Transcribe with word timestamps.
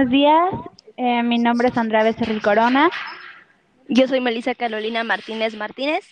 buenos 0.00 0.12
días. 0.12 0.54
Eh, 0.96 1.22
mi 1.22 1.36
nombre 1.36 1.68
es 1.68 1.76
Andrea 1.76 2.02
Becerril 2.02 2.40
Corona. 2.40 2.88
Yo 3.86 4.06
soy 4.08 4.22
Melissa 4.22 4.54
Carolina 4.54 5.04
Martínez 5.04 5.54
Martínez. 5.58 6.06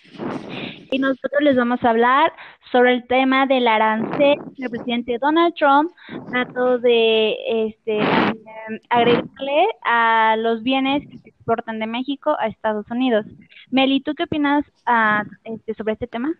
Y 0.91 0.99
nosotros 0.99 1.41
les 1.41 1.55
vamos 1.55 1.83
a 1.83 1.89
hablar 1.89 2.31
sobre 2.71 2.93
el 2.93 3.07
tema 3.07 3.47
del 3.47 3.67
arancel 3.67 4.37
que 4.55 4.65
el 4.65 4.69
presidente 4.69 5.17
Donald 5.19 5.55
Trump 5.55 5.91
trató 6.29 6.77
de 6.77 7.35
este, 7.65 7.99
agregarle 8.91 9.67
a 9.83 10.35
los 10.37 10.61
bienes 10.61 11.07
que 11.09 11.17
se 11.17 11.29
exportan 11.29 11.79
de 11.79 11.87
México 11.87 12.35
a 12.39 12.45
Estados 12.45 12.85
Unidos. 12.91 13.25
Meli, 13.71 14.01
¿tú 14.01 14.13
qué 14.13 14.25
opinas 14.25 14.65
ah, 14.85 15.23
este, 15.45 15.73
sobre 15.73 15.93
este 15.93 16.05
tema? 16.05 16.31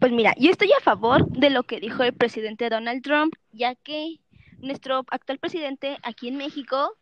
Pues 0.00 0.10
mira, 0.10 0.34
yo 0.40 0.50
estoy 0.50 0.70
a 0.76 0.82
favor 0.82 1.24
de 1.28 1.50
lo 1.50 1.62
que 1.62 1.78
dijo 1.78 2.02
el 2.02 2.14
presidente 2.14 2.68
Donald 2.68 3.02
Trump, 3.02 3.34
ya 3.52 3.76
que 3.76 4.18
nuestro 4.58 5.04
actual 5.10 5.38
presidente 5.38 5.98
aquí 6.02 6.28
en 6.28 6.36
México 6.36 6.96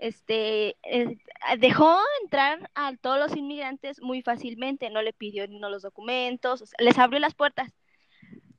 este 0.00 0.76
eh, 0.82 1.18
dejó 1.58 1.98
entrar 2.22 2.70
a 2.74 2.96
todos 2.96 3.18
los 3.18 3.36
inmigrantes 3.36 4.00
muy 4.00 4.22
fácilmente, 4.22 4.90
no 4.90 5.02
le 5.02 5.12
pidió 5.12 5.46
no 5.48 5.68
los 5.68 5.82
documentos, 5.82 6.64
les 6.78 6.98
abrió 6.98 7.20
las 7.20 7.34
puertas. 7.34 7.72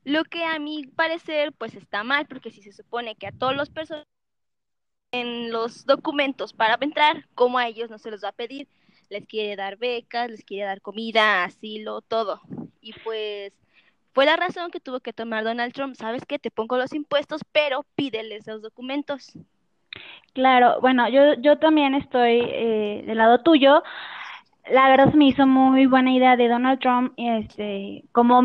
Lo 0.04 0.24
que 0.24 0.44
a 0.44 0.58
mi 0.58 0.86
parecer 0.86 1.52
pues 1.52 1.74
está 1.74 2.04
mal, 2.04 2.26
porque 2.26 2.50
si 2.50 2.62
se 2.62 2.72
supone 2.72 3.16
que 3.16 3.26
a 3.26 3.32
todos 3.32 3.56
los 3.56 3.70
personas 3.70 4.06
en 5.12 5.52
los 5.52 5.84
documentos 5.84 6.52
para 6.52 6.78
entrar, 6.80 7.28
como 7.34 7.58
a 7.58 7.68
ellos 7.68 7.90
no 7.90 7.98
se 7.98 8.10
los 8.10 8.24
va 8.24 8.28
a 8.28 8.32
pedir, 8.32 8.68
les 9.10 9.26
quiere 9.26 9.56
dar 9.56 9.76
becas, 9.76 10.30
les 10.30 10.44
quiere 10.44 10.64
dar 10.64 10.80
comida, 10.80 11.44
asilo, 11.44 12.00
todo. 12.02 12.40
Y 12.80 12.92
pues 13.04 13.52
fue 14.12 14.26
la 14.26 14.36
razón 14.36 14.70
que 14.70 14.80
tuvo 14.80 15.00
que 15.00 15.12
tomar 15.12 15.44
Donald 15.44 15.72
Trump, 15.72 15.94
sabes 15.94 16.24
que 16.26 16.38
te 16.38 16.50
pongo 16.50 16.76
los 16.76 16.92
impuestos, 16.94 17.42
pero 17.52 17.84
pídeles 17.94 18.46
los 18.46 18.62
documentos. 18.62 19.32
Claro, 20.34 20.80
bueno, 20.80 21.08
yo, 21.08 21.34
yo 21.34 21.58
también 21.58 21.94
estoy 21.94 22.40
eh, 22.42 23.04
del 23.06 23.18
lado 23.18 23.42
tuyo. 23.42 23.82
La 24.70 24.88
verdad 24.88 25.10
se 25.10 25.16
me 25.16 25.26
hizo 25.26 25.46
muy 25.46 25.86
buena 25.86 26.12
idea 26.12 26.36
de 26.36 26.48
Donald 26.48 26.78
Trump, 26.78 27.12
este, 27.16 28.04
como 28.12 28.42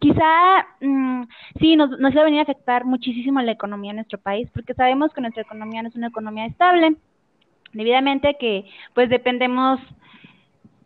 quizá 0.00 0.66
mm, 0.80 1.22
sí 1.60 1.76
nos, 1.76 1.90
nos 1.98 2.14
va 2.16 2.22
a 2.22 2.24
venir 2.24 2.40
a 2.40 2.42
afectar 2.42 2.84
muchísimo 2.84 3.40
la 3.40 3.52
economía 3.52 3.92
de 3.92 3.96
nuestro 3.96 4.18
país, 4.18 4.50
porque 4.52 4.74
sabemos 4.74 5.12
que 5.14 5.20
nuestra 5.20 5.42
economía 5.42 5.82
no 5.82 5.88
es 5.88 5.94
una 5.94 6.08
economía 6.08 6.46
estable, 6.46 6.96
debidamente 7.72 8.36
que 8.38 8.64
pues 8.94 9.08
dependemos 9.08 9.80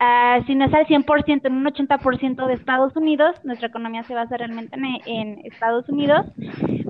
Uh, 0.05 0.45
si 0.47 0.55
no 0.55 0.65
es 0.67 0.75
al 0.75 0.87
100%, 0.87 1.47
en 1.47 1.55
un 1.55 1.65
80% 1.65 2.47
de 2.47 2.55
Estados 2.55 2.95
Unidos, 2.97 3.37
nuestra 3.45 3.69
economía 3.69 4.03
se 4.05 4.15
basa 4.15 4.37
realmente 4.37 4.77
en, 4.77 4.85
en, 5.07 5.47
Estados 5.47 5.89
Unidos, 5.89 6.27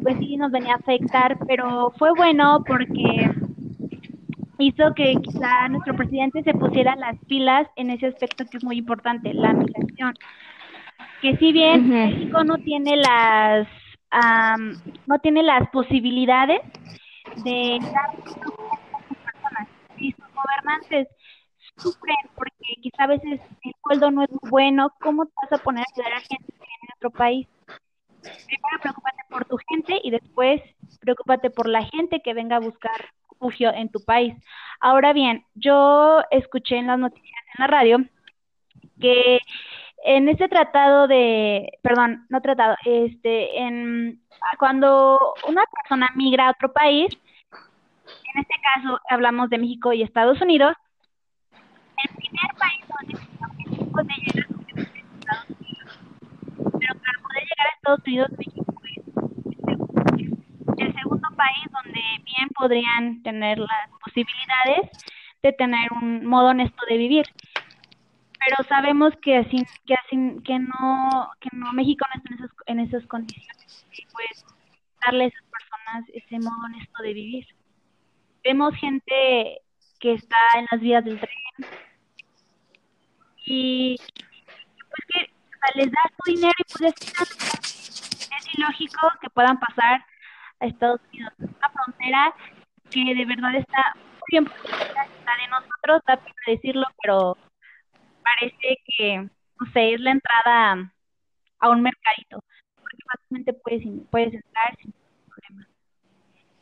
pues 0.02 0.16
sí 0.18 0.36
nos 0.36 0.50
venía 0.50 0.72
a 0.72 0.76
afectar, 0.76 1.38
pero 1.46 1.92
fue 1.98 2.10
bueno 2.16 2.64
porque 2.66 3.30
hizo 4.58 4.94
que 4.94 5.14
quizá 5.22 5.68
nuestro 5.68 5.94
presidente 5.94 6.42
se 6.42 6.54
pusiera 6.54 6.96
las 6.96 7.16
pilas 7.26 7.68
en 7.76 7.90
ese 7.90 8.06
aspecto 8.06 8.46
que 8.50 8.56
es 8.56 8.64
muy 8.64 8.78
importante, 8.78 9.32
la 9.34 9.52
migración. 9.52 10.14
Que 11.20 11.36
si 11.36 11.52
bien 11.52 11.88
México 11.88 12.42
no 12.42 12.56
tiene 12.58 12.96
las 12.96 13.68
um, 14.12 14.72
no 15.06 15.18
tiene 15.20 15.42
las 15.42 15.68
posibilidades 15.70 16.60
de 17.44 17.78
dar 17.80 18.16
personas 18.16 19.68
y 19.98 20.12
sus 20.12 20.26
gobernantes 20.34 21.08
sufren 21.76 22.16
porque 22.34 22.80
quizá 22.80 23.04
a 23.04 23.08
veces 23.08 23.40
el 23.62 23.74
sueldo 23.82 24.10
no 24.10 24.22
es 24.22 24.30
muy 24.30 24.50
bueno, 24.50 24.90
¿cómo 25.00 25.26
te 25.26 25.32
vas 25.42 25.60
a 25.60 25.62
poner 25.62 25.84
a 25.84 25.92
ayudar 25.92 26.12
a 26.12 26.20
gente 26.20 26.44
que 26.46 26.58
viene 26.58 26.82
en 26.82 26.94
otro 26.96 27.10
país? 27.10 27.48
Primero 28.22 28.80
preocúpate 28.80 29.22
por 29.28 29.44
tu 29.44 29.56
gente 29.68 30.00
y 30.02 30.10
después 30.10 30.62
preocúpate 31.00 31.50
por 31.50 31.68
la 31.68 31.84
gente 31.84 32.20
que 32.22 32.34
venga 32.34 32.56
a 32.56 32.60
buscar 32.60 33.12
refugio 33.30 33.72
en 33.74 33.90
tu 33.90 34.02
país. 34.04 34.34
Ahora 34.80 35.12
bien, 35.12 35.44
yo 35.54 36.22
escuché 36.30 36.76
en 36.76 36.86
las 36.86 36.98
noticias 36.98 37.42
en 37.54 37.62
la 37.62 37.66
radio 37.66 37.98
que 39.00 39.40
en 40.04 40.28
este 40.28 40.48
tratado 40.48 41.08
de, 41.08 41.78
perdón, 41.82 42.26
no 42.28 42.40
tratado, 42.40 42.76
este, 42.84 43.58
en 43.58 44.22
cuando 44.58 45.34
una 45.48 45.62
persona 45.66 46.08
migra 46.14 46.48
a 46.48 46.50
otro 46.50 46.72
país, 46.72 47.08
en 48.34 48.40
este 48.40 48.54
caso 48.62 49.00
hablamos 49.08 49.48
de 49.48 49.58
México 49.58 49.92
y 49.92 50.02
Estados 50.02 50.40
Unidos, 50.40 50.74
el 52.04 52.16
primer 52.16 52.50
país 52.58 52.84
donde 52.88 53.14
México 53.56 53.90
puede 53.90 54.14
llegar 54.18 54.46
es 54.76 54.88
Estados 55.20 55.50
Unidos. 55.50 55.98
Pero 56.56 56.94
para 57.00 57.18
poder 57.22 57.42
llegar 57.42 57.66
a 57.66 57.74
Estados 57.76 58.00
Unidos, 58.06 58.30
México 58.38 58.64
es 58.84 60.78
el 60.78 60.94
segundo 60.94 61.28
país 61.36 61.64
donde 61.72 62.00
bien 62.24 62.48
podrían 62.54 63.22
tener 63.22 63.58
las 63.58 63.90
posibilidades 64.04 64.90
de 65.42 65.52
tener 65.52 65.92
un 65.92 66.26
modo 66.26 66.48
honesto 66.48 66.82
de 66.88 66.96
vivir. 66.96 67.26
Pero 68.38 68.68
sabemos 68.68 69.14
que 69.22 69.38
así, 69.38 69.64
que 69.86 69.94
así, 69.94 70.16
que 70.44 70.58
no, 70.58 71.30
que 71.40 71.48
no, 71.52 71.72
México 71.72 72.04
no 72.08 72.20
está 72.20 72.34
en 72.34 72.38
esas, 72.38 72.56
en 72.66 72.80
esas 72.80 73.06
condiciones. 73.06 73.86
Y 73.92 74.06
pues 74.12 74.44
darle 75.04 75.24
a 75.24 75.26
esas 75.28 75.44
personas 75.44 76.08
ese 76.12 76.38
modo 76.40 76.64
honesto 76.64 77.02
de 77.02 77.14
vivir. 77.14 77.46
Vemos 78.42 78.74
gente 78.74 79.60
que 80.00 80.12
está 80.12 80.36
en 80.58 80.66
las 80.70 80.80
vías 80.80 81.04
del 81.04 81.18
tren 81.18 81.43
y 83.44 83.96
pues 83.96 85.06
que 85.08 85.34
les 85.76 85.90
das 85.90 86.12
tu 86.16 86.32
dinero 86.32 86.54
y 86.58 86.78
pues 86.78 86.94
es 88.38 88.58
ilógico 88.58 89.08
que 89.20 89.30
puedan 89.30 89.58
pasar 89.58 90.04
a 90.60 90.66
Estados 90.66 91.00
Unidos. 91.12 91.32
Una 91.38 91.70
frontera 91.70 92.34
que 92.90 93.14
de 93.14 93.24
verdad 93.24 93.54
está 93.56 93.94
muy 93.94 94.26
bien 94.30 94.44
está 94.44 95.36
de 95.36 95.48
nosotros, 95.48 96.02
da 96.06 96.16
pena 96.16 96.34
decirlo, 96.46 96.86
pero 97.02 97.36
parece 98.22 98.78
que, 98.86 99.18
no 99.18 99.72
sé, 99.72 99.94
es 99.94 100.00
la 100.00 100.12
entrada 100.12 100.92
a 101.58 101.68
un 101.68 101.82
mercadito, 101.82 102.42
porque 102.76 102.98
fácilmente 103.10 103.52
puedes, 103.52 103.82
puedes 104.10 104.34
entrar 104.34 104.76
sin 104.76 104.92
problema. 105.28 105.68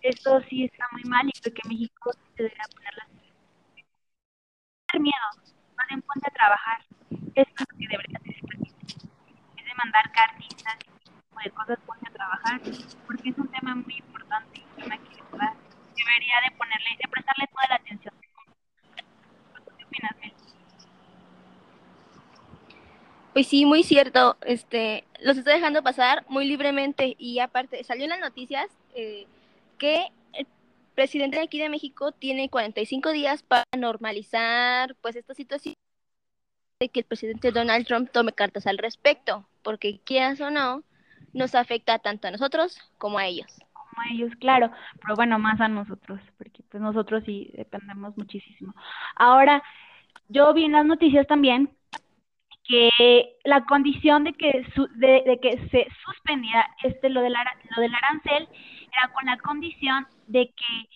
Esto 0.01 0.41
sí 0.49 0.65
está 0.65 0.87
muy 0.93 1.05
mal 1.05 1.27
y 1.27 1.41
creo 1.41 1.55
que 1.55 1.69
México 1.69 2.13
se 2.37 2.43
debería 2.43 2.65
poner 2.75 2.95
las 2.97 3.13
miedo, 5.01 5.53
más 5.77 5.89
bien 5.89 6.03
ponte 6.03 6.29
a 6.29 6.35
trabajar. 6.35 6.81
Eso 7.35 7.51
es 7.51 7.61
lo 7.61 7.79
que 7.79 7.89
debería 7.89 8.19
hacer 8.19 8.35
el 8.35 8.49
presidente. 8.49 8.87
Es 9.57 9.65
de 9.65 9.75
mandar 9.77 10.11
cartitas 10.13 10.77
o 11.35 11.39
de 11.43 11.51
cosas, 11.51 11.79
ponte 11.87 12.09
a 12.09 12.13
trabajar, 12.13 12.61
porque 13.07 13.31
es 13.31 13.39
un 13.39 13.49
tema 13.49 13.75
muy 13.75 13.97
importante 13.97 14.61
y 14.61 14.63
un 14.63 14.83
tema 14.83 14.99
que 14.99 15.23
debería 15.97 16.41
de 16.49 16.57
ponerle, 16.57 16.91
de 17.03 17.09
prestarle 17.09 17.47
toda 17.49 17.69
la 17.69 17.75
atención. 17.77 18.15
¿Qué 19.79 19.85
opinas, 19.85 20.17
Mel? 20.21 20.33
Pues 23.33 23.49
sí, 23.49 23.65
muy 23.65 23.83
cierto. 23.83 24.37
Este, 24.43 25.05
los 25.21 25.37
está 25.37 25.53
dejando 25.53 25.83
pasar 25.83 26.25
muy 26.29 26.47
libremente 26.47 27.15
y 27.19 27.39
aparte 27.39 27.83
salió 27.85 28.05
en 28.05 28.11
las 28.11 28.21
noticias 28.21 28.67
eh, 28.95 29.27
que 29.79 30.13
presidente 30.95 31.39
de 31.39 31.45
aquí 31.45 31.59
de 31.59 31.69
México 31.69 32.13
tiene 32.13 32.49
45 32.49 33.11
días 33.13 33.43
para 33.43 33.65
normalizar 33.77 34.95
pues 35.01 35.17
esta 35.17 35.35
situación 35.35 35.75
de 36.81 36.89
que 36.89 37.01
el 37.01 37.07
presidente 37.07 37.53
Donald 37.53 37.87
Trump 37.87 38.11
tome 38.11 38.33
cartas 38.33 38.67
al 38.67 38.79
respecto, 38.79 39.47
porque 39.63 40.01
quieras 40.05 40.41
o 40.41 40.51
no, 40.51 40.83
nos 41.33 41.55
afecta 41.55 41.99
tanto 41.99 42.29
a 42.29 42.31
nosotros 42.31 42.79
como 42.99 43.19
a 43.19 43.27
ellos. 43.27 43.47
Como 43.73 44.03
a 44.03 44.13
ellos, 44.13 44.33
claro, 44.41 44.71
pero 45.01 45.15
bueno, 45.15 45.39
más 45.39 45.61
a 45.61 45.69
nosotros, 45.69 46.21
porque 46.39 46.63
pues 46.69 46.83
nosotros 46.83 47.23
sí 47.25 47.51
dependemos 47.55 48.17
muchísimo. 48.17 48.75
Ahora, 49.17 49.63
yo 50.29 50.53
vi 50.55 50.65
en 50.65 50.73
las 50.73 50.87
noticias 50.87 51.27
también 51.27 51.71
que 52.73 53.37
la 53.45 53.67
condición 53.67 54.25
de 54.25 54.33
que 54.33 54.65
de, 54.95 55.23
de, 55.27 55.39
que 55.43 55.69
se 55.69 55.87
suspendiera 56.07 56.67
este 56.83 57.11
lo 57.11 57.21
del 57.21 57.35
lo 57.35 57.83
del 57.83 57.95
arancel 57.95 58.49
era 58.97 59.13
con 59.13 59.27
la 59.27 59.37
condición 59.37 60.07
de 60.27 60.47
que 60.47 60.89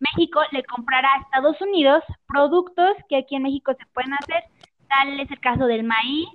México 0.00 0.42
le 0.50 0.62
comprara 0.64 1.08
a 1.14 1.20
Estados 1.20 1.58
Unidos 1.62 2.04
productos 2.26 2.90
que 3.08 3.16
aquí 3.16 3.36
en 3.36 3.44
México 3.44 3.72
se 3.72 3.86
pueden 3.94 4.12
hacer, 4.12 4.44
tal 4.90 5.18
es 5.18 5.30
el 5.30 5.40
caso 5.40 5.64
del 5.64 5.82
maíz, 5.82 6.28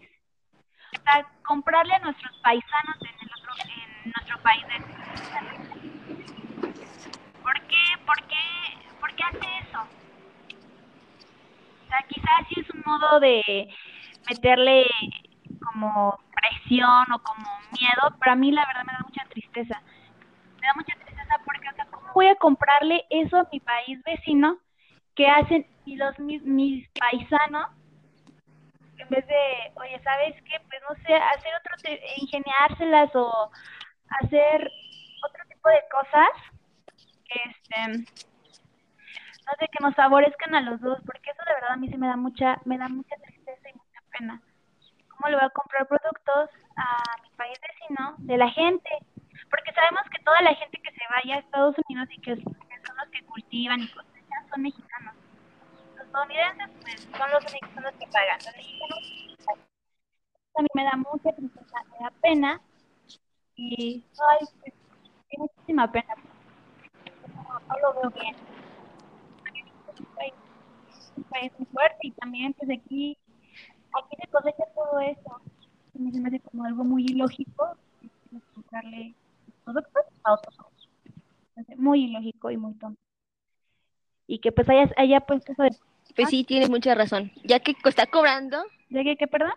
para 1.06 1.30
comprarle 1.46 1.94
a 1.94 2.00
nuestros 2.00 2.36
paisanos 2.40 2.96
en, 3.02 3.08
el 3.10 3.30
otro, 3.38 3.54
en 4.06 4.12
nuestro 4.12 4.42
país. 4.42 4.66
¿Por 7.44 7.62
qué? 7.68 7.84
¿Por 8.08 8.24
qué? 8.28 8.46
¿Por 9.00 9.16
qué 9.16 9.24
hace 9.24 9.70
eso? 9.70 9.82
O 11.84 11.90
sea, 11.90 12.06
quizás 12.10 12.48
sí 12.50 12.62
es 12.62 12.70
un 12.72 12.82
modo 12.86 13.20
de 13.20 13.70
meterle 14.30 14.86
como 15.66 16.20
presión 16.34 17.12
o 17.14 17.20
como 17.20 17.48
miedo, 17.72 18.16
pero 18.20 18.32
a 18.32 18.36
mí 18.36 18.52
la 18.52 18.66
verdad 18.66 18.84
me 18.86 18.94
da 18.94 19.00
mucha 19.04 19.26
tristeza. 19.30 19.82
Me 20.60 20.68
da 20.68 20.74
mucha 20.76 20.96
tristeza 20.96 21.36
porque, 21.46 21.70
o 21.70 21.76
sea, 21.76 21.86
¿cómo 21.86 22.14
voy 22.14 22.28
a 22.28 22.36
comprarle 22.36 23.06
eso 23.10 23.38
a 23.38 23.48
mi 23.52 23.60
país 23.60 24.02
vecino 24.04 24.58
que 25.16 25.28
hacen 25.28 25.66
los 25.86 26.20
mis, 26.20 26.44
mis 26.44 26.88
paisanos 27.00 27.68
en 28.98 29.10
vez 29.10 29.26
de, 29.28 29.72
oye, 29.76 30.02
¿sabes 30.04 30.36
qué? 30.44 30.60
Pues 30.68 30.82
no 30.90 30.96
sé, 31.06 31.14
hacer 31.14 31.52
otro, 31.60 31.76
ingeniárselas 32.18 33.16
o 33.16 33.52
hacer 34.22 34.72
otro 35.28 35.44
tipo 35.50 35.70
de 35.70 35.82
cosas, 35.92 36.30
este, 37.30 37.88
no 39.48 39.54
sé, 39.60 39.68
que 39.72 39.84
nos 39.84 39.96
favorezcan 39.96 40.56
a 40.56 40.62
los 40.62 40.82
dos, 40.82 41.00
porque 41.06 41.30
eso 41.30 41.42
de 41.46 41.54
verdad 41.54 41.72
a 41.72 41.78
mí 41.78 41.90
sí 41.90 41.98
me 41.98 42.08
da 42.08 42.18
mucha, 42.18 42.60
me 42.66 42.78
da 42.78 42.88
mucha 42.90 43.16
tristeza. 43.18 43.37
¿Cómo 45.28 45.36
le 45.36 45.44
voy 45.44 45.52
a 45.52 45.60
comprar 45.62 45.86
productos 45.90 46.50
a 46.78 47.22
mi 47.22 47.30
país 47.36 47.60
vecino 47.60 48.16
de 48.20 48.38
la 48.38 48.50
gente? 48.50 48.90
Porque 49.50 49.74
sabemos 49.74 50.04
que 50.10 50.24
toda 50.24 50.40
la 50.40 50.56
gente 50.56 50.80
que 50.82 50.90
se 50.90 51.04
vaya 51.10 51.36
a 51.36 51.40
Estados 51.40 51.76
Unidos 51.86 52.08
y 52.16 52.22
que, 52.22 52.36
son 52.38 52.96
los 52.96 53.10
que 53.12 53.26
cultivan 53.26 53.82
y 53.82 53.90
cosechan 53.90 54.50
son 54.50 54.62
mexicanos. 54.62 55.16
Los 55.98 56.06
estadounidenses 56.06 56.70
pues, 56.80 57.02
son 57.02 57.30
los 57.30 57.44
únicos 57.44 57.70
son 57.74 57.84
los 57.84 57.94
que 57.96 58.08
pagan. 58.08 58.38
Los 58.38 58.56
mexicanos 58.56 59.00
a 60.56 60.62
mí 60.62 60.68
me 60.74 60.84
da 60.86 60.96
mucha 60.96 61.36
tristeza, 61.36 61.78
me 61.92 62.06
da 62.06 62.12
pena 62.22 62.62
y 63.58 64.06
ay, 64.30 64.48
pues, 64.62 64.74
muchísima 65.38 65.92
pena. 65.92 66.16
No, 67.68 67.80
lo 67.80 68.00
veo 68.00 68.10
bien. 68.12 68.34
Es 69.94 70.06
país, 70.16 70.34
un 71.18 71.24
país 71.26 71.52
muy 71.58 71.66
fuerte 71.66 71.98
y 72.04 72.12
también 72.12 72.54
pues 72.54 72.72
aquí, 72.72 73.18
aquí 73.92 74.16
se 74.22 74.28
cosecha 74.32 74.67
todo 74.90 75.00
eso. 75.02 75.42
Me 75.94 76.40
como 76.42 76.66
algo 76.66 76.84
muy 76.84 77.06
ilógico 77.06 77.76
comprarle 78.54 79.14
productos 79.64 80.04
a 80.24 80.34
otros 80.34 80.56
Muy 81.76 82.06
ilógico 82.06 82.52
y 82.52 82.58
muy 82.58 82.74
tonto. 82.76 83.00
Y 84.28 84.40
que 84.40 84.52
pues 84.52 84.70
haya, 84.70 84.92
haya 84.98 85.22
puesto 85.22 85.52
eso 85.52 85.64
de... 85.64 85.72
Pues 86.16 86.30
sí, 86.30 86.44
tienes 86.44 86.70
mucha 86.70 86.94
razón. 86.96 87.32
Ya 87.44 87.60
que 87.60 87.76
está 87.86 88.06
cobrando... 88.06 88.64
¿Ya 88.90 89.04
que 89.04 89.18
qué, 89.18 89.28
perdón? 89.28 89.54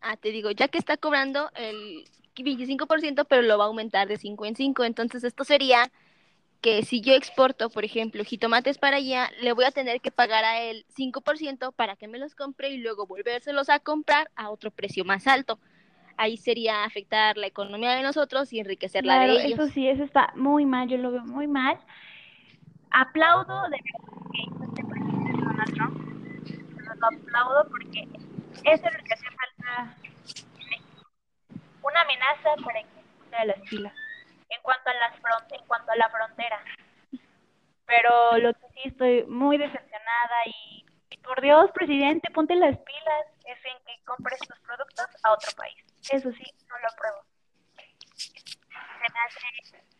Ah, 0.00 0.16
te 0.16 0.30
digo, 0.30 0.50
ya 0.50 0.68
que 0.68 0.78
está 0.78 0.96
cobrando 0.96 1.50
el 1.54 2.04
25%, 2.36 3.26
pero 3.28 3.42
lo 3.42 3.58
va 3.58 3.64
a 3.64 3.66
aumentar 3.68 4.08
de 4.08 4.16
5 4.16 4.44
en 4.44 4.56
5. 4.56 4.84
Entonces, 4.84 5.24
esto 5.24 5.44
sería 5.44 5.90
que 6.64 6.82
si 6.82 7.02
yo 7.02 7.12
exporto, 7.12 7.68
por 7.68 7.84
ejemplo, 7.84 8.24
jitomates 8.24 8.78
para 8.78 8.96
allá, 8.96 9.30
le 9.42 9.52
voy 9.52 9.66
a 9.66 9.70
tener 9.70 10.00
que 10.00 10.10
pagar 10.10 10.46
a 10.46 10.62
él 10.62 10.86
5% 10.96 11.74
para 11.74 11.94
que 11.94 12.08
me 12.08 12.18
los 12.18 12.34
compre 12.34 12.70
y 12.70 12.78
luego 12.78 13.06
volvérselos 13.06 13.68
a 13.68 13.80
comprar 13.80 14.30
a 14.34 14.48
otro 14.48 14.70
precio 14.70 15.04
más 15.04 15.26
alto. 15.26 15.58
Ahí 16.16 16.38
sería 16.38 16.84
afectar 16.84 17.36
la 17.36 17.48
economía 17.48 17.90
de 17.90 18.02
nosotros 18.02 18.50
y 18.50 18.60
enriquecer 18.60 19.04
la 19.04 19.26
de 19.26 19.44
ellos. 19.44 19.60
Eso 19.60 19.68
sí, 19.74 19.86
eso 19.86 20.04
está 20.04 20.32
muy 20.36 20.64
mal, 20.64 20.88
yo 20.88 20.96
lo 20.96 21.12
veo 21.12 21.26
muy 21.26 21.46
mal. 21.46 21.78
Aplaudo 22.92 23.64
de 23.64 23.76
verdad 23.82 24.22
que 24.32 24.42
hizo 24.42 24.64
este 24.64 24.84
presidente 24.86 25.32
Donald 25.44 25.74
Trump. 25.74 25.98
Lo 26.78 27.06
aplaudo 27.06 27.68
porque 27.68 28.08
eso 28.64 28.86
es 28.86 28.98
lo 28.98 29.04
que 29.04 29.12
hace 29.12 29.26
falta 29.26 29.96
en 30.34 30.68
México. 30.70 31.10
Una 31.82 32.00
amenaza 32.00 32.56
para 32.64 32.80
que 32.80 32.88
se 33.28 33.36
de 33.36 33.46
las 33.48 33.60
pilas 33.68 34.03
en 34.48 34.62
cuanto 34.62 34.90
a 34.90 34.94
las 34.94 35.14
en 35.50 35.66
cuanto 35.66 35.92
a 35.92 35.96
la 35.96 36.08
frontera. 36.08 36.60
Pero 37.86 38.38
lo 38.38 38.52
que 38.54 38.66
sí 38.74 38.80
estoy 38.84 39.24
muy 39.24 39.58
decepcionada 39.58 40.36
y, 40.46 40.84
por 41.22 41.40
Dios, 41.40 41.70
presidente, 41.72 42.30
ponte 42.30 42.54
las 42.54 42.76
pilas, 42.78 43.26
es 43.46 43.58
en 43.64 43.84
que 43.84 44.04
compres 44.04 44.38
tus 44.40 44.58
productos 44.60 45.06
a 45.22 45.32
otro 45.32 45.52
país. 45.56 45.76
Eso 46.10 46.30
sí, 46.32 46.44
no 46.68 46.78
lo 46.78 46.88
apruebo. 46.88 47.22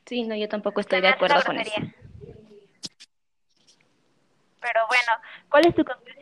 sí, 0.06 0.23
no, 0.25 0.35
yo 0.35 0.49
tampoco 0.49 0.81
estoy 0.81 1.00
de 1.00 1.08
acuerdo 1.08 1.43
con 1.44 1.58
eso. 1.58 1.73
Pero 4.61 4.87
bueno, 4.87 5.12
¿cuál 5.50 5.67
es 5.67 5.75
tu 5.75 5.85
conclusión? 5.85 6.14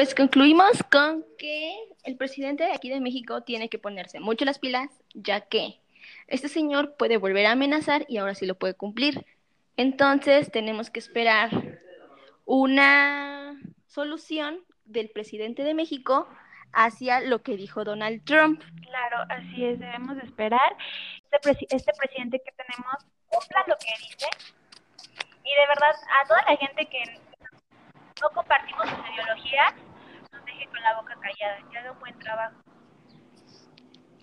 Pues 0.00 0.14
concluimos 0.14 0.82
con 0.90 1.26
que 1.36 1.74
el 2.04 2.16
presidente 2.16 2.64
de 2.64 2.72
aquí 2.72 2.88
de 2.88 3.00
México 3.00 3.42
tiene 3.42 3.68
que 3.68 3.78
ponerse 3.78 4.18
mucho 4.18 4.46
las 4.46 4.58
pilas, 4.58 4.88
ya 5.12 5.42
que 5.42 5.78
este 6.26 6.48
señor 6.48 6.96
puede 6.96 7.18
volver 7.18 7.44
a 7.44 7.52
amenazar 7.52 8.06
y 8.08 8.16
ahora 8.16 8.34
sí 8.34 8.46
lo 8.46 8.54
puede 8.54 8.72
cumplir. 8.72 9.26
Entonces 9.76 10.50
tenemos 10.50 10.88
que 10.88 11.00
esperar 11.00 11.50
una 12.46 13.60
solución 13.88 14.64
del 14.86 15.10
presidente 15.10 15.64
de 15.64 15.74
México 15.74 16.26
hacia 16.72 17.20
lo 17.20 17.42
que 17.42 17.58
dijo 17.58 17.84
Donald 17.84 18.24
Trump. 18.24 18.62
Claro, 18.80 19.26
así 19.28 19.66
es, 19.66 19.78
debemos 19.80 20.16
esperar. 20.24 20.78
Este, 21.30 21.66
este 21.68 21.92
presidente 21.98 22.40
que 22.42 22.52
tenemos 22.52 23.04
cumpla 23.28 23.64
lo 23.66 23.76
que 23.76 23.90
dice 23.98 24.28
y 25.44 25.50
de 25.50 25.66
verdad 25.68 25.94
a 26.22 26.26
toda 26.26 26.40
la 26.48 26.56
gente 26.56 26.86
que 26.86 27.02
no 28.22 28.30
compartimos 28.30 28.88
sus 28.88 28.98
ideologías, 29.14 29.74
la 30.80 30.96
boca 30.96 31.16
callada, 31.20 31.68
que 31.70 31.78
haga 31.78 31.92
un 31.92 32.00
buen 32.00 32.18
trabajo, 32.18 32.56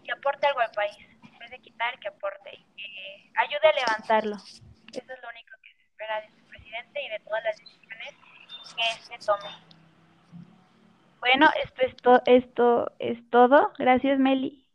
que 0.04 0.12
aporte 0.12 0.48
algo 0.48 0.60
al 0.60 0.72
país, 0.72 0.98
en 1.24 1.38
vez 1.40 1.52
de 1.52 1.60
quitar, 1.60 2.00
que 2.00 2.08
aporte, 2.08 2.52
que 2.76 3.32
ayude 3.36 3.68
a 3.68 3.74
levantarlo. 3.74 4.36
Eso 4.36 5.14
es 5.14 5.22
lo 5.22 5.30
único 5.30 5.52
que 5.62 5.74
se 5.76 5.84
espera 5.84 6.22
de 6.22 6.30
su 6.30 6.48
presidente 6.48 7.02
y 7.02 7.10
de 7.10 7.20
todas 7.20 7.44
las 7.44 7.58
decisiones 7.58 8.16
que 8.76 9.14
éste 9.14 9.26
tome. 9.26 9.50
Bueno, 11.20 11.50
esto 11.64 11.82
es, 11.82 11.96
to 11.98 12.22
esto 12.26 12.92
es 13.00 13.30
todo. 13.30 13.74
Gracias, 13.78 14.20
Meli. 14.20 14.66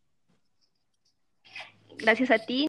Gracias 1.99 2.31
a 2.31 2.39
ti. 2.39 2.61